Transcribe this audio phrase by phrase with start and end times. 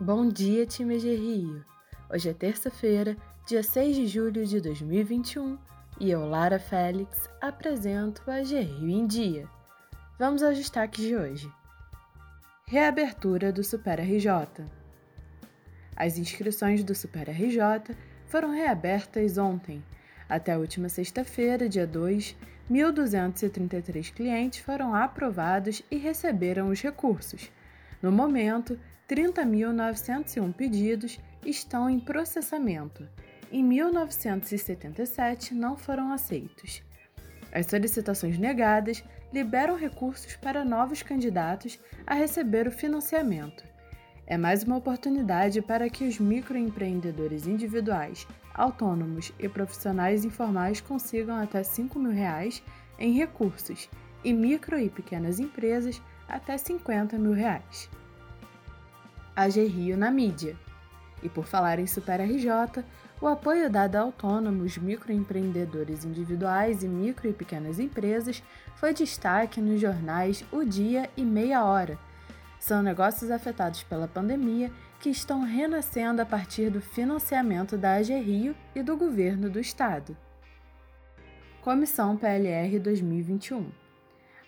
[0.00, 1.64] Bom dia, time de Rio!
[2.12, 5.56] Hoje é terça-feira, dia 6 de julho de 2021
[6.00, 9.48] e eu, Lara Félix, apresento a Rio em Dia.
[10.18, 11.48] Vamos aos destaques de hoje.
[12.66, 14.64] Reabertura do Super RJ.
[15.94, 19.80] As inscrições do Super RJ foram reabertas ontem.
[20.28, 22.34] Até a última sexta-feira, dia 2,
[22.68, 27.48] 1.233 clientes foram aprovados e receberam os recursos.
[28.02, 28.76] No momento,
[29.08, 33.06] 30.901 pedidos estão em processamento
[33.52, 36.82] e 1.977 não foram aceitos.
[37.52, 43.64] As solicitações negadas liberam recursos para novos candidatos a receber o financiamento.
[44.26, 51.62] É mais uma oportunidade para que os microempreendedores individuais, autônomos e profissionais informais consigam até
[51.62, 52.62] 5 mil reais
[52.98, 53.90] em recursos
[54.24, 57.90] e micro e pequenas empresas até 50 mil reais.
[59.36, 60.56] AG Rio na mídia.
[61.22, 62.84] E por falar em Super RJ,
[63.20, 68.42] o apoio dado a autônomos, microempreendedores individuais e micro e pequenas empresas
[68.76, 71.98] foi destaque nos jornais O Dia e Meia Hora.
[72.58, 78.54] São negócios afetados pela pandemia que estão renascendo a partir do financiamento da AG Rio
[78.74, 80.16] e do governo do estado.
[81.62, 83.83] Comissão PLR 2021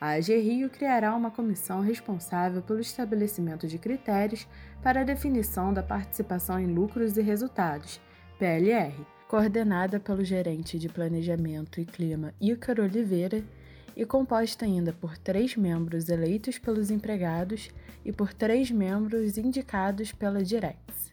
[0.00, 4.48] a AG Rio criará uma comissão responsável pelo estabelecimento de critérios
[4.82, 8.00] para a definição da participação em lucros e resultados,
[8.38, 8.94] PLR,
[9.28, 13.44] coordenada pelo gerente de Planejamento e Clima Ícaro Oliveira
[13.94, 17.68] e composta ainda por três membros eleitos pelos empregados
[18.02, 21.12] e por três membros indicados pela Direx.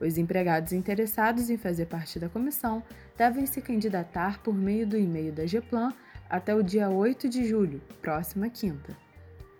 [0.00, 2.82] Os empregados interessados em fazer parte da comissão
[3.16, 5.92] devem se candidatar por meio do e-mail da GEPLAN
[6.32, 8.96] até o dia 8 de julho, próxima quinta.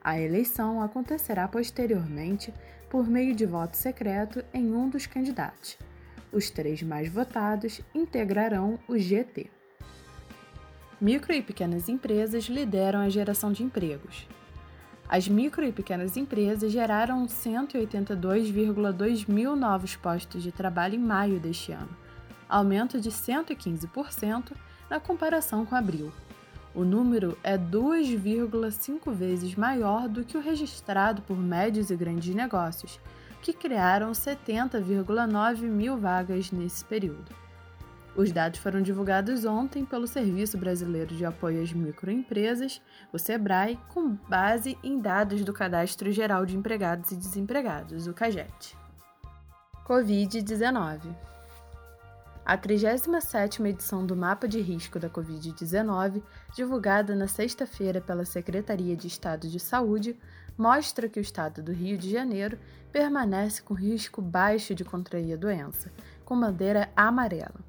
[0.03, 2.51] A eleição acontecerá posteriormente
[2.89, 5.77] por meio de voto secreto em um dos candidatos.
[6.33, 9.51] Os três mais votados integrarão o GT.
[10.98, 14.27] Micro e pequenas empresas lideram a geração de empregos.
[15.07, 21.70] As micro e pequenas empresas geraram 182,2 mil novos postos de trabalho em maio deste
[21.70, 21.95] ano,
[22.48, 24.52] aumento de 115%
[24.89, 26.11] na comparação com abril.
[26.75, 32.99] O número é 2,5 vezes maior do que o registrado por médios e grandes negócios,
[33.43, 37.35] que criaram 70,9 mil vagas nesse período.
[38.15, 42.81] Os dados foram divulgados ontem pelo Serviço Brasileiro de Apoio às Microempresas,
[43.13, 48.77] o SEBRAE, com base em dados do Cadastro Geral de Empregados e Desempregados, o CAGED.
[49.87, 51.15] Covid-19
[52.45, 56.23] a 37ª edição do Mapa de Risco da Covid-19,
[56.55, 60.19] divulgada na sexta-feira pela Secretaria de Estado de Saúde,
[60.58, 62.58] mostra que o estado do Rio de Janeiro
[62.92, 65.91] permanece com risco baixo de contrair a doença,
[66.25, 67.61] com bandeira amarela.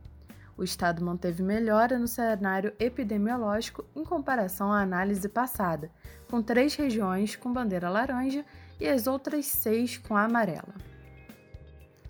[0.57, 5.89] O estado manteve melhora no cenário epidemiológico em comparação à análise passada,
[6.29, 8.43] com três regiões com bandeira laranja
[8.79, 10.92] e as outras seis com amarela.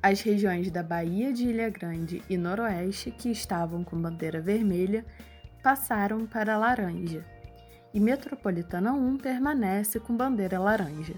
[0.03, 5.05] As regiões da Bahia de Ilha Grande e Noroeste, que estavam com bandeira vermelha,
[5.63, 7.23] passaram para laranja,
[7.93, 11.13] e Metropolitana 1 permanece com bandeira laranja.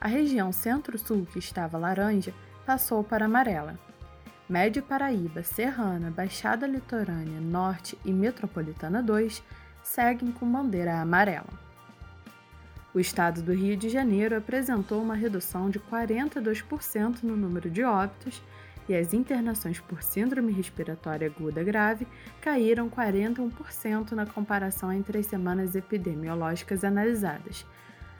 [0.00, 2.34] A região Centro-Sul, que estava laranja,
[2.66, 3.78] passou para amarela.
[4.48, 9.40] Médio Paraíba, Serrana, Baixada Litorânea, Norte e Metropolitana 2
[9.84, 11.69] seguem com bandeira amarela.
[12.92, 18.42] O estado do Rio de Janeiro apresentou uma redução de 42% no número de óbitos
[18.88, 22.04] e as internações por síndrome respiratória aguda grave
[22.40, 27.64] caíram 41% na comparação entre as semanas epidemiológicas analisadas.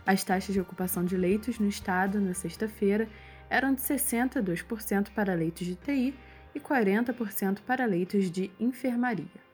[0.06, 3.08] As taxas de ocupação de leitos no estado na sexta-feira
[3.50, 6.14] eram de 62% para leitos de TI
[6.54, 9.49] e 40% para leitos de enfermaria.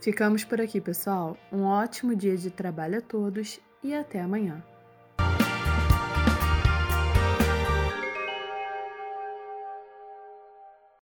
[0.00, 1.36] Ficamos por aqui, pessoal.
[1.52, 4.62] Um ótimo dia de trabalho a todos e até amanhã.